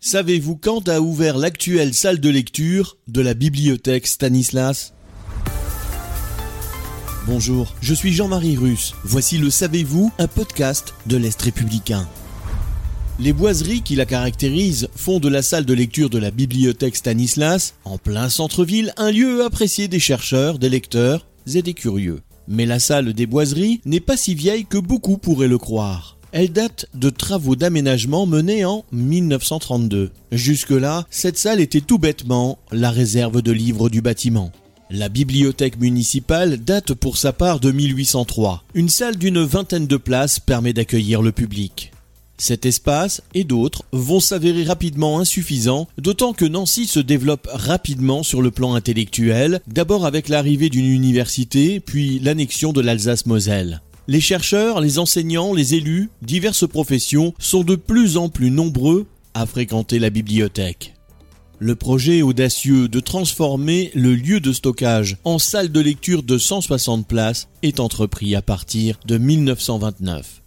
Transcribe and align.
Savez-vous 0.00 0.56
quand 0.56 0.88
a 0.88 1.00
ouvert 1.00 1.36
l'actuelle 1.36 1.92
salle 1.92 2.20
de 2.20 2.28
lecture 2.28 2.96
de 3.08 3.20
la 3.20 3.34
bibliothèque 3.34 4.06
Stanislas? 4.06 4.94
Bonjour, 7.26 7.74
je 7.80 7.94
suis 7.94 8.12
Jean-Marie 8.12 8.56
Russe. 8.56 8.94
Voici 9.02 9.38
le 9.38 9.50
Savez-vous, 9.50 10.12
un 10.18 10.28
podcast 10.28 10.94
de 11.06 11.16
l'Est 11.16 11.42
républicain. 11.42 12.08
Les 13.18 13.32
boiseries 13.32 13.82
qui 13.82 13.96
la 13.96 14.06
caractérisent 14.06 14.88
font 14.94 15.18
de 15.18 15.28
la 15.28 15.42
salle 15.42 15.64
de 15.64 15.74
lecture 15.74 16.10
de 16.10 16.18
la 16.18 16.30
bibliothèque 16.30 16.96
Stanislas, 16.96 17.74
en 17.84 17.98
plein 17.98 18.28
centre-ville, 18.28 18.92
un 18.96 19.10
lieu 19.10 19.44
apprécié 19.44 19.88
des 19.88 20.00
chercheurs, 20.00 20.60
des 20.60 20.68
lecteurs 20.68 21.26
et 21.52 21.62
des 21.62 21.74
curieux. 21.74 22.20
Mais 22.46 22.66
la 22.66 22.78
salle 22.78 23.12
des 23.12 23.26
boiseries 23.26 23.80
n'est 23.84 24.00
pas 24.00 24.16
si 24.16 24.36
vieille 24.36 24.64
que 24.64 24.78
beaucoup 24.78 25.18
pourraient 25.18 25.48
le 25.48 25.58
croire. 25.58 26.17
Elle 26.32 26.52
date 26.52 26.86
de 26.94 27.08
travaux 27.08 27.56
d'aménagement 27.56 28.26
menés 28.26 28.64
en 28.64 28.84
1932. 28.92 30.10
Jusque-là, 30.30 31.06
cette 31.10 31.38
salle 31.38 31.60
était 31.60 31.80
tout 31.80 31.98
bêtement 31.98 32.58
la 32.70 32.90
réserve 32.90 33.40
de 33.40 33.52
livres 33.52 33.88
du 33.88 34.02
bâtiment. 34.02 34.52
La 34.90 35.08
bibliothèque 35.08 35.78
municipale 35.78 36.58
date 36.58 36.94
pour 36.94 37.16
sa 37.16 37.32
part 37.32 37.60
de 37.60 37.70
1803. 37.70 38.64
Une 38.74 38.88
salle 38.88 39.16
d'une 39.16 39.42
vingtaine 39.42 39.86
de 39.86 39.96
places 39.96 40.38
permet 40.38 40.72
d'accueillir 40.72 41.22
le 41.22 41.32
public. 41.32 41.92
Cet 42.38 42.66
espace 42.66 43.20
et 43.34 43.44
d'autres 43.44 43.82
vont 43.92 44.20
s'avérer 44.20 44.62
rapidement 44.64 45.18
insuffisants, 45.18 45.88
d'autant 45.98 46.32
que 46.32 46.44
Nancy 46.44 46.86
se 46.86 47.00
développe 47.00 47.48
rapidement 47.52 48.22
sur 48.22 48.42
le 48.42 48.52
plan 48.52 48.74
intellectuel, 48.74 49.60
d'abord 49.66 50.06
avec 50.06 50.28
l'arrivée 50.28 50.68
d'une 50.68 50.86
université, 50.86 51.80
puis 51.80 52.20
l'annexion 52.20 52.72
de 52.72 52.80
l'Alsace-Moselle. 52.80 53.82
Les 54.10 54.22
chercheurs, 54.22 54.80
les 54.80 54.98
enseignants, 54.98 55.52
les 55.52 55.74
élus, 55.74 56.08
diverses 56.22 56.66
professions 56.66 57.34
sont 57.38 57.62
de 57.62 57.76
plus 57.76 58.16
en 58.16 58.30
plus 58.30 58.50
nombreux 58.50 59.04
à 59.34 59.44
fréquenter 59.44 59.98
la 59.98 60.08
bibliothèque. 60.08 60.94
Le 61.58 61.74
projet 61.74 62.22
audacieux 62.22 62.88
de 62.88 63.00
transformer 63.00 63.90
le 63.94 64.14
lieu 64.14 64.40
de 64.40 64.54
stockage 64.54 65.18
en 65.24 65.38
salle 65.38 65.70
de 65.70 65.80
lecture 65.80 66.22
de 66.22 66.38
160 66.38 67.06
places 67.06 67.48
est 67.62 67.80
entrepris 67.80 68.34
à 68.34 68.40
partir 68.40 68.98
de 69.04 69.18
1929. 69.18 70.40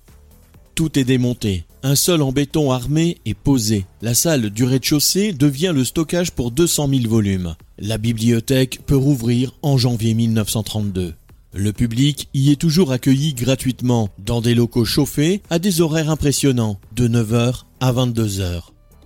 Tout 0.74 0.98
est 0.98 1.04
démonté. 1.04 1.66
Un 1.84 1.94
sol 1.94 2.24
en 2.24 2.32
béton 2.32 2.72
armé 2.72 3.18
est 3.26 3.36
posé. 3.36 3.86
La 4.02 4.16
salle 4.16 4.50
du 4.50 4.64
rez-de-chaussée 4.64 5.34
devient 5.34 5.72
le 5.76 5.86
stockage 5.86 6.32
pour 6.32 6.50
200 6.50 6.90
000 6.90 7.02
volumes. 7.08 7.56
La 7.78 8.00
bibliothèque 8.00 8.80
peut 8.88 8.96
rouvrir 8.96 9.54
en 9.62 9.78
janvier 9.78 10.16
1932. 10.16 11.14
Le 11.54 11.74
public 11.74 12.30
y 12.34 12.52
est 12.52 12.56
toujours 12.56 12.94
accueilli 12.94 13.34
gratuitement 13.34 14.08
dans 14.18 14.40
des 14.40 14.56
locaux 14.56 14.86
chauffés 14.86 15.42
à 15.50 15.60
des 15.60 15.82
horaires 15.82 16.10
impressionnants, 16.10 16.80
de 16.96 17.10
9h 17.10 17.64
à 17.82 17.92
22h. 17.92 18.62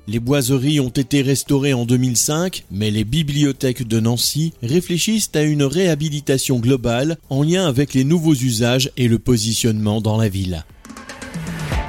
Les 0.08 0.20
boiseries 0.20 0.80
ont 0.80 0.90
été 0.90 1.24
restaurées 1.24 1.74
en 1.74 1.86
2005, 1.86 2.66
mais 2.70 2.92
les 2.92 3.04
bibliothèques 3.04 3.88
de 3.88 4.00
Nancy 4.00 4.54
réfléchissent 4.62 5.32
à 5.34 5.42
une 5.42 5.64
réhabilitation 5.64 6.60
globale 6.60 7.18
en 7.32 7.42
lien 7.42 7.66
avec 7.66 7.96
les 7.96 8.04
nouveaux 8.04 8.36
usages 8.36 8.92
et 8.96 9.08
le 9.08 9.18
positionnement 9.18 10.00
dans 10.00 10.18
la 10.18 10.30
ville. 10.30 10.66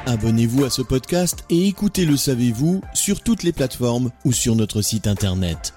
Abonnez-vous 0.07 0.65
à 0.65 0.71
ce 0.71 0.81
podcast 0.81 1.45
et 1.51 1.67
écoutez 1.67 2.07
Le 2.07 2.17
Savez-vous 2.17 2.81
sur 2.95 3.21
toutes 3.21 3.43
les 3.43 3.53
plateformes 3.53 4.11
ou 4.25 4.33
sur 4.33 4.57
notre 4.57 4.81
site 4.81 5.07
internet. 5.07 5.75